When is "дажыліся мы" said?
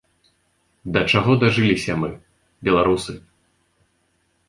1.45-2.09